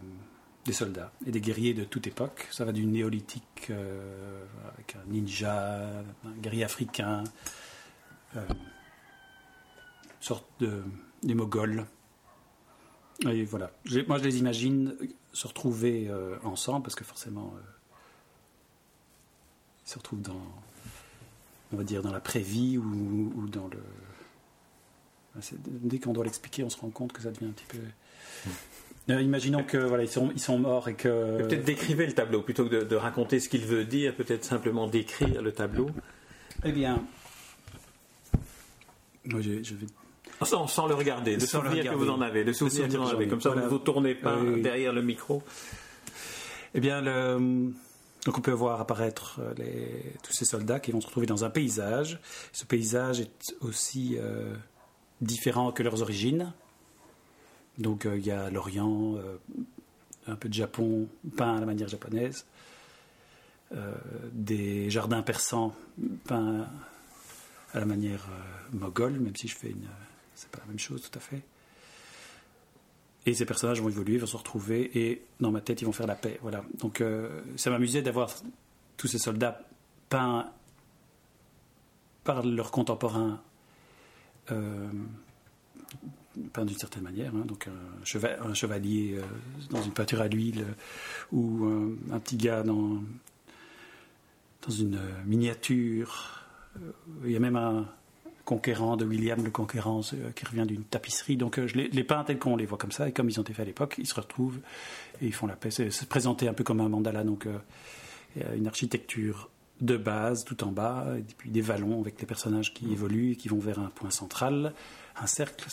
des 0.65 0.73
soldats 0.73 1.11
et 1.25 1.31
des 1.31 1.41
guerriers 1.41 1.73
de 1.73 1.83
toute 1.83 2.07
époque. 2.07 2.47
Ça 2.51 2.65
va 2.65 2.71
du 2.71 2.85
néolithique 2.85 3.67
euh, 3.69 4.45
avec 4.73 4.95
un 4.95 5.09
ninja, 5.11 6.03
un 6.25 6.31
guerrier 6.41 6.63
africain, 6.63 7.23
euh, 8.35 8.45
une 8.49 10.21
sorte 10.21 10.45
de 10.59 10.83
des 11.23 11.35
Moghols. 11.35 11.85
Et 13.27 13.43
voilà. 13.43 13.71
Moi, 14.07 14.17
je 14.17 14.23
les 14.23 14.39
imagine 14.39 14.95
se 15.33 15.47
retrouver 15.47 16.07
euh, 16.09 16.37
ensemble 16.43 16.83
parce 16.83 16.95
que 16.95 17.03
forcément, 17.03 17.53
ils 19.85 19.89
se 19.89 19.97
retrouvent 19.97 20.21
dans, 20.21 20.41
on 21.71 21.77
va 21.77 21.83
dire, 21.83 22.01
dans 22.01 22.11
la 22.11 22.19
prévie 22.19 22.77
ou, 22.77 23.31
ou 23.35 23.47
dans 23.47 23.67
le. 23.67 23.79
Dès 25.63 25.99
qu'on 25.99 26.11
doit 26.11 26.25
l'expliquer, 26.25 26.63
on 26.63 26.69
se 26.69 26.77
rend 26.77 26.89
compte 26.89 27.13
que 27.13 27.21
ça 27.21 27.31
devient 27.31 27.45
un 27.45 27.51
petit 27.51 27.65
peu. 27.65 27.79
Euh, 29.11 29.21
imaginons 29.21 29.63
que 29.63 29.77
voilà, 29.77 30.03
ils 30.03 30.09
sont, 30.09 30.31
ils 30.33 30.41
sont 30.41 30.57
morts 30.59 30.89
et 30.89 30.95
que. 30.95 31.37
Peut-être 31.37 31.63
décrivez 31.63 32.05
le 32.05 32.13
tableau 32.13 32.41
plutôt 32.41 32.65
que 32.65 32.83
de, 32.83 32.95
raconter 32.95 33.39
ce 33.39 33.49
qu'il 33.49 33.65
veut 33.65 33.85
dire, 33.85 34.15
peut-être 34.15 34.43
simplement 34.43 34.87
décrire 34.87 35.41
le 35.41 35.51
tableau. 35.51 35.89
Eh 36.63 36.71
bien, 36.71 37.03
moi 39.25 39.41
je, 39.41 39.49
vais 39.51 39.87
sans, 40.43 40.87
le 40.87 40.95
regarder, 40.95 41.35
le 41.35 41.39
souvenir 41.39 41.91
que 41.91 41.95
vous 41.95 42.09
en 42.09 42.21
avez, 42.21 42.43
le 42.43 42.53
souvenir 42.53 42.87
que 42.87 42.97
vous 42.97 43.03
en 43.03 43.07
avez, 43.07 43.27
comme 43.27 43.41
ça 43.41 43.49
vous 43.49 43.59
ne 43.59 43.67
vous 43.67 43.79
tournez 43.79 44.15
pas 44.15 44.37
derrière 44.57 44.93
le 44.93 45.01
micro. 45.01 45.43
Eh 46.73 46.79
bien, 46.79 47.01
le, 47.01 47.71
donc 48.25 48.37
on 48.37 48.41
peut 48.41 48.51
voir 48.51 48.79
apparaître 48.79 49.39
euh, 49.39 49.53
les, 49.57 50.13
tous 50.23 50.31
ces 50.31 50.45
soldats 50.45 50.79
qui 50.79 50.91
vont 50.91 51.01
se 51.01 51.07
retrouver 51.07 51.25
dans 51.25 51.43
un 51.43 51.49
paysage. 51.49 52.19
Ce 52.53 52.65
paysage 52.65 53.19
est 53.19 53.55
aussi 53.61 54.17
euh, 54.19 54.53
différent 55.21 55.71
que 55.71 55.81
leurs 55.81 56.01
origines. 56.01 56.53
Donc 57.81 58.05
euh, 58.05 58.17
il 58.17 58.25
y 58.25 58.31
a 58.31 58.49
l'Orient, 58.49 59.15
un 60.27 60.35
peu 60.35 60.49
de 60.49 60.53
Japon 60.53 61.07
peint 61.35 61.57
à 61.57 61.59
la 61.59 61.65
manière 61.65 61.87
japonaise, 61.87 62.45
des 64.33 64.89
jardins 64.89 65.21
persans 65.21 65.73
peints 66.25 66.67
à 67.73 67.79
la 67.79 67.85
manière 67.85 68.27
moghole, 68.73 69.13
même 69.13 69.35
si 69.35 69.47
je 69.47 69.55
fais 69.55 69.69
une, 69.69 69.87
c'est 70.35 70.49
pas 70.49 70.59
la 70.59 70.65
même 70.65 70.79
chose 70.79 71.01
tout 71.01 71.17
à 71.17 71.21
fait. 71.21 71.41
Et 73.25 73.33
ces 73.35 73.45
personnages 73.45 73.81
vont 73.81 73.89
évoluer, 73.89 74.17
vont 74.17 74.25
se 74.25 74.37
retrouver, 74.37 74.97
et 74.97 75.21
dans 75.39 75.51
ma 75.51 75.61
tête, 75.61 75.81
ils 75.81 75.85
vont 75.85 75.91
faire 75.91 76.07
la 76.07 76.15
paix. 76.15 76.39
Voilà. 76.41 76.63
Donc, 76.79 77.01
euh, 77.01 77.41
ça 77.55 77.69
m'amusait 77.69 78.01
d'avoir 78.01 78.33
tous 78.97 79.07
ces 79.07 79.19
soldats 79.19 79.61
peints 80.09 80.51
par 82.23 82.43
leurs 82.43 82.71
contemporains, 82.71 83.39
euh, 84.51 84.89
peints 86.53 86.65
d'une 86.65 86.77
certaine 86.77 87.03
manière. 87.03 87.33
Hein. 87.35 87.43
donc, 87.45 87.67
un, 87.67 88.53
chevalier 88.53 89.15
euh, 89.17 89.21
dans 89.69 89.81
une 89.81 89.91
peinture 89.91 90.21
à 90.21 90.27
l'huile, 90.27 90.65
ou 91.31 91.65
un, 92.11 92.19
petit 92.19 92.37
gars 92.37 92.63
dans, 92.63 93.01
dans 94.67 94.73
une 94.73 94.99
miniature. 95.25 96.43
Il 97.25 97.31
y 97.31 97.35
a 97.35 97.39
même 97.39 97.57
un, 97.57 97.85
conquérant 98.51 98.97
de 98.97 99.05
William 99.05 99.43
le 99.43 99.49
Conquérant 99.49 100.01
euh, 100.13 100.31
qui 100.31 100.45
revient 100.45 100.65
d'une 100.65 100.83
tapisserie. 100.83 101.37
Donc 101.37 101.57
euh, 101.57 101.67
je 101.67 101.75
les, 101.75 101.87
les 101.87 102.03
peins 102.03 102.23
tels 102.23 102.39
qu'on 102.39 102.57
les 102.57 102.65
voit 102.65 102.77
comme 102.77 102.91
ça, 102.91 103.07
et 103.07 103.11
comme 103.11 103.29
ils 103.29 103.39
ont 103.39 103.43
été 103.43 103.53
faits 103.53 103.63
à 103.63 103.67
l'époque, 103.67 103.95
ils 103.97 104.07
se 104.07 104.15
retrouvent 104.15 104.59
et 105.21 105.27
ils 105.27 105.33
font 105.33 105.47
la 105.47 105.55
paix. 105.55 105.71
C'est 105.71 106.09
présenté 106.09 106.47
un 106.47 106.53
peu 106.53 106.63
comme 106.63 106.81
un 106.81 106.89
mandala, 106.89 107.23
donc 107.23 107.45
euh, 107.45 107.57
une 108.55 108.67
architecture 108.67 109.49
de 109.79 109.97
base 109.97 110.43
tout 110.43 110.63
en 110.63 110.71
bas, 110.71 111.07
et 111.17 111.23
puis 111.37 111.49
des 111.49 111.61
vallons 111.61 112.01
avec 112.01 112.19
les 112.19 112.27
personnages 112.27 112.73
qui 112.73 112.91
évoluent 112.91 113.31
et 113.31 113.35
qui 113.35 113.47
vont 113.47 113.59
vers 113.59 113.79
un 113.79 113.89
point 113.89 114.11
central, 114.11 114.73
un 115.15 115.27
cercle 115.27 115.65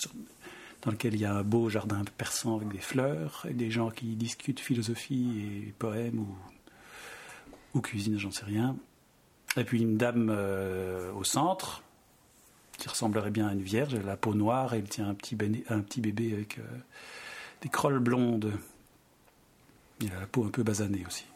dans 0.83 0.91
lequel 0.91 1.15
il 1.15 1.21
y 1.21 1.25
a 1.25 1.35
un 1.35 1.43
beau 1.43 1.69
jardin 1.69 2.03
persan 2.17 2.57
avec 2.57 2.69
des 2.69 2.79
fleurs, 2.79 3.47
et 3.49 3.55
des 3.55 3.71
gens 3.71 3.91
qui 3.91 4.17
discutent 4.17 4.61
philosophie 4.61 5.43
et 5.67 5.73
poèmes 5.79 6.21
ou, 6.21 6.37
ou 7.75 7.81
cuisine, 7.81 8.19
j'en 8.19 8.31
sais 8.31 8.45
rien. 8.45 8.77
Et 9.57 9.65
puis 9.65 9.81
une 9.81 9.97
dame 9.97 10.31
au 11.17 11.25
centre, 11.25 11.83
qui 12.79 12.89
ressemblerait 12.89 13.31
bien 13.31 13.49
à 13.49 13.53
une 13.53 13.61
vierge. 13.61 13.93
Elle 13.95 14.03
a 14.03 14.07
la 14.07 14.17
peau 14.17 14.35
noire 14.35 14.73
et 14.73 14.79
elle 14.79 14.89
tient 14.89 15.09
un 15.09 15.15
petit, 15.15 15.37
un 15.69 15.81
petit 15.81 16.01
bébé 16.01 16.33
avec 16.33 16.59
euh, 16.59 16.63
des 17.61 17.69
crolles 17.69 17.99
blondes. 17.99 18.53
Il 20.01 20.13
a 20.13 20.21
la 20.21 20.27
peau 20.27 20.45
un 20.45 20.51
peu 20.51 20.63
basanée 20.63 21.05
aussi. 21.07 21.27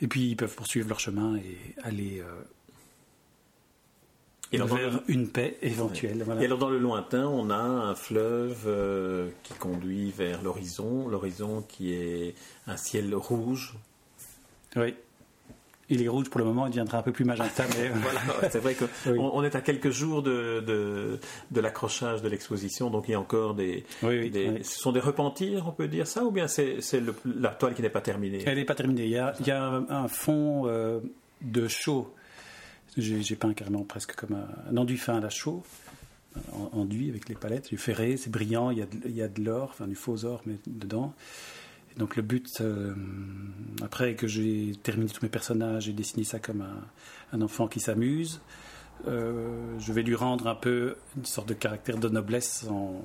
Et 0.00 0.06
puis 0.06 0.30
ils 0.30 0.36
peuvent 0.36 0.54
poursuivre 0.54 0.88
leur 0.88 1.00
chemin 1.00 1.36
et 1.36 1.74
aller 1.82 2.20
euh, 2.20 2.42
et 4.52 4.58
vers 4.58 5.00
une 5.08 5.28
paix 5.28 5.56
éventuelle. 5.62 6.24
Et 6.40 6.44
alors 6.44 6.58
dans 6.58 6.70
le 6.70 6.78
lointain, 6.78 7.26
on 7.26 7.50
a 7.50 7.56
un 7.56 7.94
fleuve 7.94 8.64
euh, 8.66 9.30
qui 9.42 9.54
conduit 9.54 10.10
vers 10.10 10.42
l'horizon, 10.42 11.08
l'horizon 11.08 11.64
qui 11.66 11.94
est 11.94 12.34
un 12.66 12.76
ciel 12.76 13.14
rouge. 13.14 13.74
Oui. 14.76 14.94
Il 15.88 16.02
est 16.02 16.08
rouge 16.08 16.30
pour 16.30 16.38
le 16.38 16.46
moment, 16.46 16.66
il 16.66 16.70
deviendra 16.70 16.98
un 16.98 17.02
peu 17.02 17.12
plus 17.12 17.24
magenta. 17.24 17.64
Mais... 17.76 17.88
voilà, 17.94 18.20
c'est 18.50 18.60
vrai 18.60 18.74
qu'on 18.74 18.88
on 19.34 19.44
est 19.44 19.54
à 19.54 19.60
quelques 19.60 19.90
jours 19.90 20.22
de, 20.22 20.60
de, 20.60 21.60
l'accrochage 21.60 22.22
de 22.22 22.28
l'exposition, 22.28 22.88
donc 22.88 23.08
il 23.08 23.12
y 23.12 23.14
a 23.14 23.20
encore 23.20 23.54
des, 23.54 23.84
Ce 24.00 24.78
sont 24.78 24.92
des 24.92 25.00
repentirs, 25.00 25.64
on 25.68 25.72
peut 25.72 25.88
dire 25.88 26.06
ça, 26.06 26.24
ou 26.24 26.30
bien 26.30 26.46
c'est 26.48 26.78
la 27.26 27.50
toile 27.50 27.74
qui 27.74 27.82
n'est 27.82 27.90
pas 27.90 28.00
terminée? 28.00 28.42
Elle 28.46 28.56
n'est 28.56 28.64
pas 28.64 28.74
terminée. 28.74 29.04
Il 29.04 29.10
y 29.10 29.18
a, 29.18 29.34
il 29.40 29.46
y 29.46 29.50
a 29.50 29.82
un, 29.88 30.08
fond 30.08 30.66
euh, 30.66 31.00
de 31.42 31.68
chaux. 31.68 32.12
J'ai 32.96 33.36
peint 33.36 33.54
carrément 33.54 33.84
presque 33.84 34.14
comme 34.14 34.36
un, 34.36 34.76
enduit 34.76 34.98
fin 34.98 35.16
à 35.16 35.20
la 35.20 35.30
chaux, 35.30 35.62
enduit 36.72 37.08
avec 37.08 37.28
les 37.28 37.34
palettes, 37.34 37.70
du 37.70 37.78
ferré, 37.78 38.16
c'est 38.16 38.30
brillant, 38.30 38.70
il 38.70 38.78
y 38.78 39.22
a 39.22 39.28
de, 39.28 39.34
de 39.34 39.44
l'or, 39.44 39.70
enfin 39.70 39.86
du 39.86 39.94
faux 39.94 40.24
or, 40.24 40.42
mais 40.46 40.56
dedans 40.66 41.14
donc 41.96 42.16
le 42.16 42.22
but, 42.22 42.60
euh, 42.60 42.94
après 43.82 44.14
que 44.14 44.26
j'ai 44.26 44.72
terminé 44.82 45.10
tous 45.10 45.22
mes 45.22 45.28
personnages, 45.28 45.84
j'ai 45.84 45.92
dessiné 45.92 46.24
ça 46.24 46.38
comme 46.38 46.66
un, 47.32 47.42
enfant 47.42 47.68
qui 47.68 47.80
s'amuse. 47.80 48.40
Euh, 49.08 49.78
je 49.78 49.92
vais 49.92 50.02
lui 50.02 50.14
rendre 50.14 50.46
un 50.46 50.54
peu 50.54 50.96
une 51.16 51.24
sorte 51.24 51.48
de 51.48 51.54
caractère 51.54 51.98
de 51.98 52.08
noblesse 52.08 52.66
en, 52.68 53.04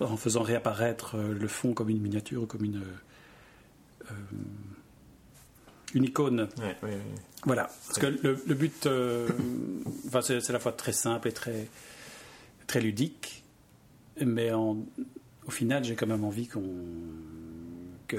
en 0.00 0.16
faisant 0.16 0.42
réapparaître 0.42 1.16
euh, 1.16 1.32
le 1.32 1.48
fond 1.48 1.72
comme 1.72 1.88
une 1.88 2.00
miniature 2.00 2.42
ou 2.42 2.46
comme 2.46 2.64
une, 2.64 2.82
une 5.94 6.04
icône. 6.04 6.48
Voilà. 7.44 7.70
Parce 7.86 7.98
que 7.98 8.06
le, 8.06 8.54
but, 8.54 8.86
enfin, 10.06 10.20
c'est 10.22 10.48
à 10.48 10.52
la 10.52 10.58
fois 10.58 10.72
très 10.72 10.92
simple 10.92 11.28
et 11.28 11.32
très, 11.32 11.68
très 12.66 12.80
ludique, 12.80 13.44
mais 14.24 14.52
au 14.52 15.50
final, 15.50 15.84
j'ai 15.84 15.94
quand 15.94 16.06
même 16.06 16.24
envie 16.24 16.48
qu'on 16.48 16.62
que, 18.08 18.16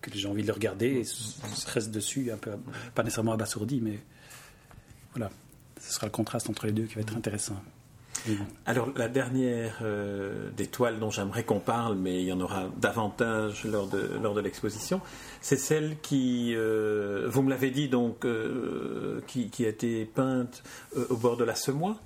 que 0.00 0.10
les 0.10 0.18
gens 0.18 0.30
ont 0.30 0.32
envie 0.32 0.42
de 0.42 0.46
le 0.46 0.52
regarder 0.52 0.86
et 0.86 1.04
se 1.04 1.70
restent 1.70 1.90
dessus, 1.90 2.30
un 2.32 2.36
peu, 2.36 2.52
pas 2.94 3.02
nécessairement 3.02 3.32
abasourdi, 3.32 3.80
mais 3.80 3.98
voilà, 5.14 5.30
ce 5.80 5.92
sera 5.92 6.06
le 6.06 6.12
contraste 6.12 6.48
entre 6.48 6.66
les 6.66 6.72
deux 6.72 6.84
qui 6.84 6.94
va 6.94 7.02
être 7.02 7.16
intéressant. 7.16 7.56
Alors 8.66 8.88
la 8.96 9.08
dernière 9.08 9.78
euh, 9.82 10.50
des 10.56 10.66
toiles 10.66 10.98
dont 10.98 11.10
j'aimerais 11.10 11.44
qu'on 11.44 11.60
parle, 11.60 11.96
mais 11.96 12.20
il 12.20 12.26
y 12.26 12.32
en 12.32 12.40
aura 12.40 12.64
davantage 12.80 13.64
lors 13.64 13.86
de, 13.86 14.10
lors 14.22 14.34
de 14.34 14.40
l'exposition, 14.40 15.00
c'est 15.40 15.56
celle 15.56 15.98
qui, 16.00 16.54
euh, 16.54 17.26
vous 17.28 17.42
me 17.42 17.50
l'avez 17.50 17.70
dit 17.70 17.88
donc, 17.88 18.24
euh, 18.24 19.20
qui, 19.26 19.50
qui, 19.50 19.64
a 19.64 19.68
été 19.68 20.04
peinte 20.04 20.62
au 21.08 21.16
bord 21.16 21.36
de 21.36 21.44
la 21.44 21.54
Semois. 21.54 21.96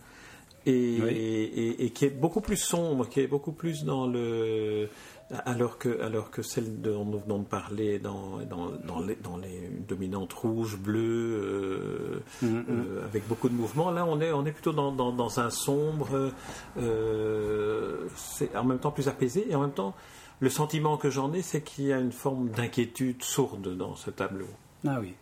Et, 0.66 0.72
et, 0.72 1.84
et, 1.84 1.90
qui 1.90 2.06
est 2.06 2.10
beaucoup 2.10 2.40
plus 2.40 2.56
sombre, 2.56 3.06
qui 3.06 3.20
est 3.20 3.26
beaucoup 3.26 3.52
plus 3.52 3.84
dans 3.84 4.06
le 4.06 4.88
alors 5.30 5.78
que, 5.78 6.00
alors 6.02 6.30
que 6.30 6.42
celle 6.42 6.80
dont 6.80 7.04
nous 7.04 7.18
venons 7.18 7.38
de 7.38 7.46
parler 7.46 7.98
dans, 7.98 8.38
dans, 8.48 8.70
dans, 8.70 9.00
les, 9.00 9.16
dans 9.16 9.36
les, 9.36 9.70
dominantes 9.88 10.32
rouges, 10.32 10.76
bleues, 10.76 11.40
euh, 11.42 12.20
mm-hmm. 12.42 12.64
euh, 12.68 13.04
avec 13.04 13.26
beaucoup 13.26 13.48
de 13.48 13.54
mouvements, 13.54 13.90
là 13.90 14.04
on 14.06 14.20
est, 14.20 14.32
on 14.32 14.44
est 14.44 14.52
plutôt 14.52 14.72
dans, 14.72 14.92
dans 14.92 15.40
un 15.40 15.50
sombre, 15.50 16.30
euh, 16.78 18.08
c'est 18.16 18.54
en 18.56 18.64
même 18.64 18.78
temps 18.78 18.90
plus 18.90 19.08
apaisé, 19.08 19.46
et 19.50 19.54
en 19.54 19.62
même 19.62 19.72
temps, 19.72 19.94
le 20.40 20.50
sentiment 20.50 20.96
que 20.96 21.10
j'en 21.10 21.32
ai, 21.32 21.42
c'est 21.42 21.62
qu'il 21.62 21.86
y 21.86 21.92
a 21.92 21.98
une 21.98 22.12
forme 22.12 22.50
d'inquiétude 22.50 23.22
sourde 23.22 23.76
dans 23.76 23.96
ce 23.96 24.10
tableau. 24.10 24.48
Ah 24.86 24.98
oui. 25.00 25.14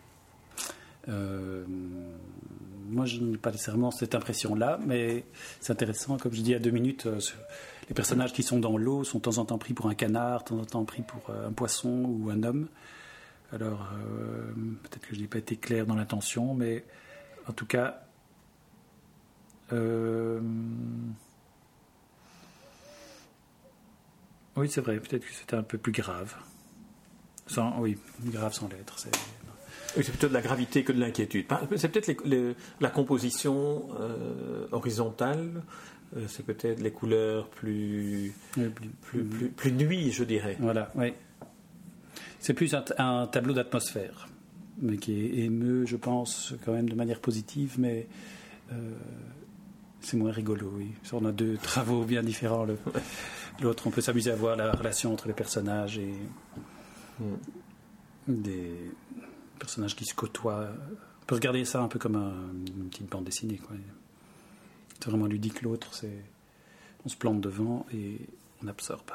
Moi, 2.85 3.05
je 3.05 3.19
n'ai 3.19 3.37
pas 3.37 3.51
nécessairement 3.51 3.91
cette 3.91 4.15
impression-là, 4.15 4.79
mais 4.85 5.25
c'est 5.59 5.71
intéressant, 5.71 6.17
comme 6.17 6.33
je 6.33 6.41
dis, 6.41 6.53
à 6.53 6.59
deux 6.59 6.71
minutes 6.71 7.07
les 7.89 7.93
personnages 7.93 8.33
qui 8.33 8.43
sont 8.43 8.59
dans 8.59 8.77
l'eau 8.77 9.03
sont 9.03 9.17
de 9.17 9.23
temps 9.23 9.37
en 9.37 9.45
temps 9.45 9.57
pris 9.57 9.73
pour 9.73 9.87
un 9.87 9.95
canard, 9.95 10.43
de 10.43 10.49
temps 10.49 10.59
en 10.59 10.65
temps 10.65 10.85
pris 10.85 11.01
pour 11.01 11.29
euh, 11.29 11.49
un 11.49 11.51
poisson 11.51 11.89
ou 11.89 12.29
un 12.29 12.43
homme. 12.43 12.67
Alors, 13.51 13.89
euh, 13.93 14.51
peut-être 14.83 15.07
que 15.07 15.15
je 15.15 15.21
n'ai 15.21 15.27
pas 15.27 15.37
été 15.37 15.57
clair 15.57 15.85
dans 15.85 15.95
l'intention, 15.95 16.53
mais 16.53 16.85
en 17.47 17.53
tout 17.53 17.65
cas, 17.65 18.03
euh, 19.71 20.39
oui, 24.55 24.69
c'est 24.69 24.81
vrai, 24.81 24.99
peut-être 24.99 25.25
que 25.25 25.33
c'était 25.33 25.55
un 25.55 25.63
peu 25.63 25.77
plus 25.77 25.91
grave. 25.91 26.35
Sans, 27.45 27.79
oui, 27.79 27.97
grave 28.23 28.53
sans 28.53 28.69
l'être. 28.69 28.97
C'est... 28.97 29.11
C'est 29.95 30.09
plutôt 30.09 30.27
de 30.27 30.33
la 30.33 30.41
gravité 30.41 30.83
que 30.83 30.91
de 30.91 30.99
l'inquiétude. 30.99 31.45
C'est 31.75 31.89
peut-être 31.89 32.11
la 32.79 32.89
composition 32.89 33.87
horizontale 34.71 35.61
euh, 36.15 36.25
c'est 36.27 36.45
peut-être 36.45 36.81
les 36.81 36.91
couleurs 36.91 37.49
plus, 37.49 38.33
plus, 39.01 39.23
plus, 39.49 39.71
nuit, 39.71 40.11
je 40.11 40.23
dirais. 40.23 40.57
Voilà, 40.59 40.91
oui. 40.95 41.13
C'est 42.39 42.53
plus 42.53 42.75
un, 42.97 43.27
tableau 43.27 43.53
d'atmosphère, 43.53 44.27
mais 44.81 44.97
qui 44.97 45.13
est 45.13 45.45
émeu, 45.45 45.85
je 45.85 45.95
pense, 45.95 46.53
quand 46.65 46.73
même 46.73 46.89
de 46.89 46.95
manière 46.95 47.19
positive, 47.19 47.75
mais 47.77 48.07
euh, 48.71 48.91
c'est 50.01 50.17
moins 50.17 50.31
rigolo, 50.31 50.71
oui. 50.75 50.91
On 51.13 51.25
a 51.25 51.31
deux 51.31 51.57
travaux 51.57 52.03
bien 52.03 52.21
différents. 52.21 52.67
L'autre, 53.61 53.87
on 53.87 53.91
peut 53.91 54.01
s'amuser 54.01 54.31
à 54.31 54.35
voir 54.35 54.55
la 54.55 54.71
relation 54.73 55.13
entre 55.13 55.27
les 55.27 55.33
personnages 55.33 55.97
et 55.97 56.13
mm. 57.19 57.25
des 58.27 58.91
personnages 59.59 59.95
qui 59.95 60.05
se 60.05 60.13
côtoient. 60.13 60.67
On 61.21 61.25
peut 61.25 61.35
regarder 61.35 61.65
ça 61.65 61.81
un 61.81 61.87
peu 61.87 61.99
comme 61.99 62.15
une 62.15 62.89
petite 62.89 63.09
bande 63.09 63.25
dessinée. 63.25 63.59
C'est 64.99 65.09
vraiment 65.09 65.25
ludique. 65.25 65.61
L'autre, 65.61 65.89
on 67.05 67.09
se 67.09 67.15
plante 67.15 67.41
devant 67.41 67.85
et 67.93 68.17
on 68.63 68.67
absorbe. 68.67 69.11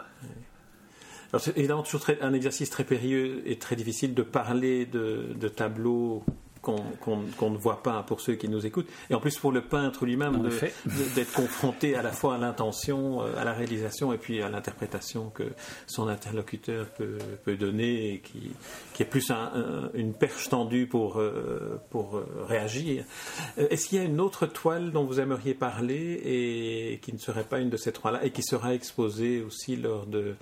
c'est 1.38 1.56
évidemment 1.56 1.82
toujours 1.82 2.06
un 2.20 2.32
exercice 2.32 2.70
très 2.70 2.84
périlleux 2.84 3.42
et 3.46 3.58
très 3.58 3.76
difficile 3.76 4.14
de 4.14 4.22
parler 4.22 4.86
de 4.86 5.48
tableaux 5.48 6.24
qu'on 7.00 7.50
ne 7.50 7.56
voit 7.56 7.82
pas 7.82 8.02
pour 8.02 8.20
ceux 8.20 8.34
qui 8.34 8.48
nous 8.48 8.66
écoutent. 8.66 8.88
Et 9.10 9.14
en 9.14 9.20
plus 9.20 9.38
pour 9.38 9.52
le 9.52 9.62
peintre 9.62 10.04
lui-même 10.04 10.48
d'être 11.14 11.32
confronté 11.32 11.94
à 11.94 12.02
la 12.02 12.12
fois 12.12 12.36
à 12.36 12.38
l'intention, 12.38 13.22
euh, 13.22 13.36
à 13.38 13.44
la 13.44 13.52
réalisation 13.52 14.12
et 14.12 14.18
puis 14.18 14.42
à 14.42 14.48
l'interprétation 14.48 15.30
que 15.30 15.44
son 15.86 16.08
interlocuteur 16.08 16.86
peut, 16.90 17.18
peut 17.44 17.56
donner 17.56 18.14
et 18.14 18.18
qui, 18.20 18.50
qui, 18.94 19.02
est 19.02 19.06
plus 19.06 19.32
une 19.94 20.14
perche 20.14 20.48
tendue 20.48 20.86
pour, 20.86 21.18
euh, 21.18 21.80
pour 21.90 22.16
euh, 22.16 22.26
réagir. 22.46 23.04
Est-ce 23.56 23.88
qu'il 23.88 23.98
y 23.98 24.00
a 24.00 24.04
une 24.04 24.20
autre 24.20 24.46
toile 24.46 24.92
dont 24.92 25.04
vous 25.04 25.20
aimeriez 25.20 25.54
parler 25.54 26.20
et 26.24 27.00
qui 27.02 27.12
ne 27.12 27.18
serait 27.18 27.44
pas 27.44 27.58
une 27.58 27.70
de 27.70 27.76
ces 27.76 27.92
trois-là 27.92 28.24
et 28.24 28.30
qui 28.30 28.42
sera 28.42 28.74
exposée 28.74 29.42
aussi 29.42 29.76
lors 29.76 30.06
de 30.06 30.34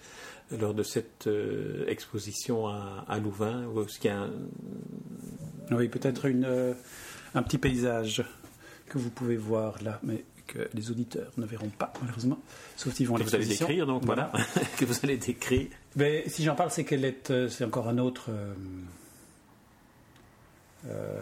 lors 0.51 0.75
de 0.75 0.83
cette 0.83 1.29
exposition 1.89 2.69
à, 2.69 3.05
à 3.09 3.19
Louvain, 3.19 3.65
ce 3.89 3.99
qu'il 3.99 4.11
y 4.11 4.15
a 4.15 4.21
un, 4.21 4.31
oui, 5.71 5.89
peut-être 5.89 6.23
euh, 6.27 6.75
un 7.35 7.43
petit 7.43 7.59
paysage 7.59 8.25
que 8.89 8.99
vous 8.99 9.11
pouvez 9.11 9.37
voir 9.37 9.83
là, 9.83 9.99
mais 10.03 10.25
que 10.47 10.69
les 10.75 10.91
auditeurs 10.91 11.33
ne 11.39 11.47
verront 11.47 11.71
pas, 11.71 11.93
malheureusement, 12.01 12.39
sauf 12.77 12.95
s'ils 12.95 13.09
vont 13.09 13.17
Que 13.17 13.25
vous 13.25 13.35
allez 13.35 13.47
décrire, 13.47 13.87
donc 13.87 14.05
voilà, 14.05 14.31
que 14.79 14.85
vous 14.85 14.95
allez 15.03 15.17
décrire. 15.17 15.69
Mais 15.97 16.25
si 16.29 16.45
j'en 16.45 16.55
parle, 16.55 16.71
c'est 16.71 16.85
qu'elle 16.85 17.05
est, 17.05 17.31
euh, 17.31 17.49
c'est 17.49 17.65
encore 17.65 17.89
un 17.89 17.99
autre, 17.99 18.31
euh, 20.87 21.21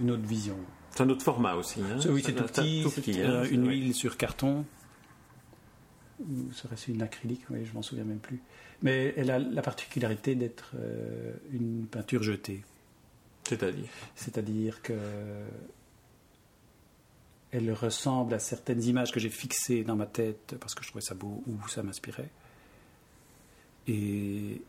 une 0.00 0.10
autre 0.10 0.26
vision. 0.26 0.56
C'est 0.90 1.02
un 1.02 1.10
autre 1.10 1.22
format 1.22 1.54
aussi. 1.54 1.80
Hein 1.80 1.98
oui, 2.08 2.22
c'est 2.24 2.32
tout 2.32 2.44
petit, 2.44 2.86
c'est 2.90 3.22
hein, 3.22 3.44
une 3.50 3.68
huile 3.68 3.94
sur 3.94 4.16
carton. 4.16 4.64
Ou 6.20 6.52
serait-ce 6.52 6.90
une 6.90 7.02
acrylique 7.02 7.42
Oui, 7.50 7.64
je 7.64 7.72
m'en 7.72 7.82
souviens 7.82 8.04
même 8.04 8.18
plus. 8.18 8.40
Mais 8.82 9.14
elle 9.16 9.30
a 9.30 9.38
la 9.38 9.62
particularité 9.62 10.34
d'être 10.34 10.74
une 11.52 11.86
peinture 11.86 12.22
jetée. 12.22 12.62
C'est-à-dire 13.44 13.88
C'est-à-dire 14.14 14.82
que 14.82 14.94
elle 17.52 17.70
ressemble 17.72 18.32
à 18.34 18.38
certaines 18.38 18.82
images 18.82 19.12
que 19.12 19.20
j'ai 19.20 19.28
fixées 19.28 19.84
dans 19.84 19.94
ma 19.94 20.06
tête 20.06 20.56
parce 20.58 20.74
que 20.74 20.82
je 20.82 20.88
trouvais 20.88 21.04
ça 21.04 21.14
beau 21.14 21.44
ou 21.46 21.68
ça 21.68 21.82
m'inspirait. 21.82 22.30
Et, 23.86 24.62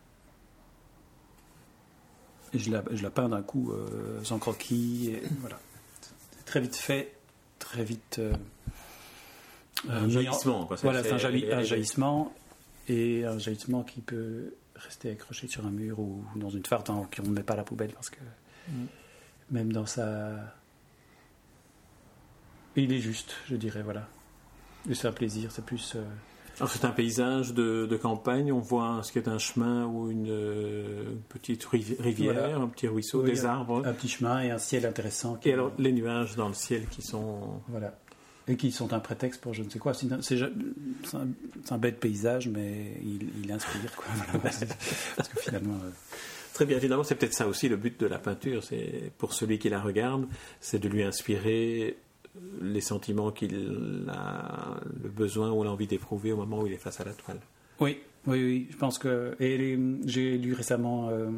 je, 2.53 2.69
la, 2.69 2.83
je, 2.91 3.01
la, 3.01 3.09
peins 3.09 3.29
d'un 3.29 3.41
coup 3.41 3.71
euh, 3.71 4.21
sans 4.23 4.38
croquis. 4.38 5.12
Et 5.12 5.21
voilà. 5.39 5.59
très 6.45 6.59
vite 6.59 6.75
fait, 6.75 7.13
très 7.57 7.85
vite. 7.85 8.17
Euh, 8.19 8.33
un 9.89 10.09
jaillissement, 10.09 10.65
quoi. 10.65 10.77
Voilà, 10.81 11.03
c'est 11.03 11.13
un, 11.13 11.17
jaillissement 11.63 12.33
et 12.87 13.25
un 13.25 13.37
jaillissement 13.37 13.83
qui 13.83 14.01
peut 14.01 14.53
rester 14.75 15.11
accroché 15.11 15.47
sur 15.47 15.65
un 15.65 15.71
mur 15.71 15.99
ou 15.99 16.23
dans 16.35 16.49
une 16.49 16.65
farde 16.65 16.89
hein, 16.89 17.07
qu'on 17.15 17.23
ne 17.23 17.29
met 17.29 17.43
pas 17.43 17.53
à 17.53 17.57
la 17.57 17.63
poubelle 17.63 17.91
parce 17.91 18.09
que 18.09 18.19
même 19.51 19.71
dans 19.71 19.85
sa. 19.85 20.31
il 22.75 22.91
est 22.91 22.99
juste, 22.99 23.35
je 23.49 23.55
dirais, 23.55 23.83
voilà. 23.83 24.07
Et 24.89 24.95
c'est 24.95 25.07
un 25.07 25.13
plaisir, 25.13 25.51
c'est 25.51 25.63
plus. 25.63 25.93
Euh, 25.95 26.03
Alors 26.57 26.69
c'est 26.69 26.85
un 26.85 26.91
paysage 26.91 27.53
de, 27.53 27.97
campagne, 28.01 28.51
on 28.51 28.59
voit 28.59 29.01
ce 29.03 29.11
qui 29.11 29.19
est 29.19 29.27
un 29.27 29.37
chemin 29.37 29.85
ou 29.85 30.09
une, 30.11 30.29
euh, 30.29 31.15
petite 31.29 31.63
rivière, 31.65 32.61
un 32.61 32.67
petit 32.67 32.87
ruisseau, 32.87 33.23
des 33.23 33.45
arbres. 33.45 33.85
Un 33.85 33.93
petit 33.93 34.09
chemin 34.09 34.41
et 34.41 34.51
un 34.51 34.57
ciel 34.57 34.85
intéressant. 34.85 35.39
Et 35.43 35.53
alors 35.53 35.71
les 35.77 35.91
nuages 35.91 36.35
dans 36.35 36.47
le 36.47 36.53
ciel 36.53 36.87
qui 36.87 37.01
sont. 37.01 37.61
Voilà. 37.67 37.93
Et 38.47 38.57
qui 38.57 38.71
sont 38.71 38.91
un 38.93 39.00
prétexte 39.00 39.39
pour 39.39 39.53
je 39.53 39.63
ne 39.63 39.69
sais 39.69 39.79
quoi. 39.79 39.93
C'est 39.93 40.12
un, 40.12 41.27
un, 41.71 41.77
bête 41.77 42.00
paysage, 42.00 42.50
mais 42.50 42.97
il, 43.01 43.51
inspire. 43.51 43.95
Quoi. 43.95 44.05
Parce 44.41 45.29
que 45.29 45.39
finalement. 45.39 45.75
Euh, 45.75 45.89
Très 46.53 46.65
bien, 46.65 46.77
évidemment, 46.77 47.03
c'est 47.03 47.15
peut-être 47.15 47.33
ça 47.33 47.47
aussi 47.47 47.67
le 47.67 47.77
but 47.77 47.99
de 47.99 48.06
la 48.06 48.19
peinture, 48.19 48.63
c'est 48.63 49.12
pour 49.17 49.34
celui 49.34 49.58
qui 49.58 49.69
la 49.69 49.82
regarde, 49.82 50.27
c'est 50.60 50.77
de 50.77 50.88
lui 50.88 51.01
inspirer 51.01 51.97
les 52.62 52.82
sentiments 52.82 53.32
qu'il 53.32 54.08
a 54.08 54.79
le 55.01 55.10
besoin 55.10 55.51
ou 55.51 55.63
l'envie 55.63 55.88
d'éprouver 55.88 56.32
au 56.32 56.38
moment 56.38 56.62
où 56.62 56.67
il 56.67 56.73
est 56.73 56.77
face 56.77 56.99
à 56.99 57.06
la 57.06 57.13
toile. 57.13 57.39
Oui, 57.79 57.99
oui, 58.27 58.43
oui, 58.43 58.67
je 58.69 58.77
pense 58.77 58.99
que. 58.99 59.36
Et 59.39 59.79
j'ai 60.06 60.38
lu 60.38 60.53
récemment, 60.53 61.10
euh, 61.10 61.32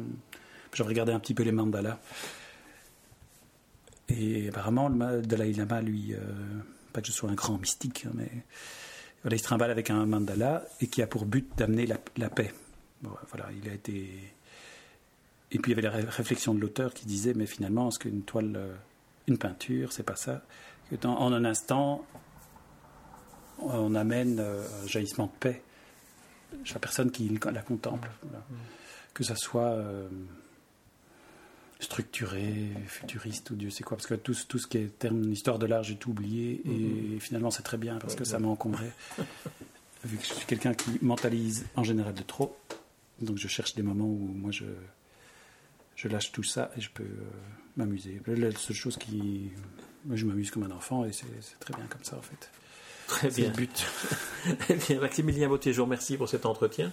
j'ai 0.74 0.82
regardé 0.82 1.12
un 1.12 1.18
petit 1.18 1.34
peu 1.34 1.42
les 1.42 1.52
mandalas. 1.52 1.98
Et 4.08 4.48
apparemment, 4.48 4.88
le 4.88 5.22
Dalai 5.22 5.52
Lama, 5.54 5.80
lui, 5.80 6.12
euh, 6.12 6.18
pas 6.96 7.02
que 7.02 7.08
je 7.08 7.12
sois 7.12 7.28
un 7.28 7.34
grand 7.34 7.58
mystique, 7.58 8.06
hein, 8.06 8.12
mais 8.14 8.30
voilà, 9.22 9.36
il 9.36 9.38
se 9.38 9.44
trimballe 9.44 9.70
avec 9.70 9.90
un 9.90 10.06
mandala 10.06 10.64
et 10.80 10.86
qui 10.86 11.02
a 11.02 11.06
pour 11.06 11.26
but 11.26 11.46
d'amener 11.58 11.86
la, 11.86 11.98
la, 12.16 12.30
paix. 12.30 12.54
voilà, 13.02 13.50
il 13.62 13.68
a 13.68 13.74
été 13.74 14.32
et 15.52 15.58
puis 15.58 15.72
il 15.72 15.76
y 15.76 15.86
avait 15.86 16.02
la 16.02 16.10
réflexion 16.10 16.54
de 16.54 16.60
l'auteur 16.60 16.92
qui 16.92 17.06
disait, 17.06 17.34
mais 17.34 17.46
finalement, 17.46 17.88
est-ce 17.88 17.98
qu'une 17.98 18.22
toile, 18.22 18.54
euh, 18.56 18.74
une 19.26 19.38
peinture, 19.38 19.92
c'est 19.92 20.02
pas 20.02 20.16
ça? 20.16 20.42
Que 20.90 21.06
En 21.06 21.32
un 21.32 21.44
instant, 21.44 22.04
on 23.58 23.94
amène 23.94 24.38
euh, 24.40 24.62
un 24.82 24.86
jaillissement 24.86 25.26
de 25.26 25.38
paix 25.38 25.62
chez 26.64 26.74
la 26.74 26.80
personne 26.80 27.10
qui 27.10 27.28
la 27.52 27.62
contemple. 27.62 28.08
Que 29.14 29.22
ça 29.22 29.36
soit 29.36 29.70
euh, 29.70 30.08
structuré, 31.78 32.68
futuriste 32.86 33.50
ou 33.50 33.56
Dieu 33.56 33.70
sait 33.70 33.84
quoi, 33.84 33.96
parce 33.96 34.06
que 34.06 34.14
tout, 34.14 34.34
tout 34.48 34.58
ce 34.58 34.66
qui 34.66 34.78
est 34.78 34.98
terme 34.98 35.30
histoire 35.30 35.58
de 35.58 35.66
l'art, 35.66 35.82
j'ai 35.82 35.96
tout 35.96 36.10
oublié, 36.10 36.62
et 36.64 36.68
mm-hmm. 36.68 37.20
finalement 37.20 37.50
c'est 37.50 37.62
très 37.62 37.76
bien, 37.76 37.98
parce 37.98 38.14
que 38.14 38.24
ça 38.24 38.38
m'a 38.38 38.48
encombré. 38.48 38.90
Vu 40.04 40.18
que 40.18 40.24
je 40.24 40.32
suis 40.34 40.46
quelqu'un 40.46 40.74
qui 40.74 40.98
mentalise 41.02 41.66
en 41.74 41.82
général 41.82 42.14
de 42.14 42.22
trop, 42.22 42.56
donc 43.20 43.38
je 43.38 43.48
cherche 43.48 43.74
des 43.74 43.82
moments 43.82 44.06
où 44.06 44.30
moi 44.34 44.52
je 44.52 44.64
je 45.96 46.08
lâche 46.08 46.30
tout 46.30 46.42
ça 46.42 46.70
et 46.76 46.80
je 46.80 46.90
peux 46.90 47.02
euh, 47.02 47.30
m'amuser. 47.76 48.20
La 48.26 48.52
seule 48.52 48.76
chose 48.76 48.96
qui. 48.96 49.50
Moi, 50.04 50.16
je 50.16 50.24
m'amuse 50.24 50.50
comme 50.50 50.62
un 50.62 50.70
enfant 50.70 51.04
et 51.04 51.12
c'est 51.12 51.58
très 51.58 51.74
bien 51.74 51.86
comme 51.86 52.04
ça, 52.04 52.16
en 52.16 52.22
fait. 52.22 52.50
Très 53.08 53.30
bien. 53.30 53.48
le 53.48 53.54
but. 53.54 53.86
eh 54.68 54.74
bien, 54.74 55.00
Maximilien 55.00 55.48
Bautier, 55.48 55.72
je 55.72 55.78
vous 55.78 55.84
remercie 55.84 56.16
pour 56.16 56.28
cet 56.28 56.44
entretien. 56.44 56.92